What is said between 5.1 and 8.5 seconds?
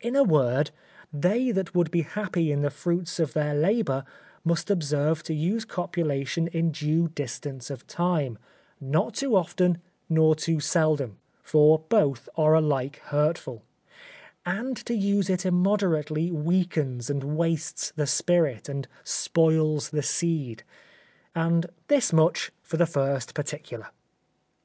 to use copulation in due distance of time,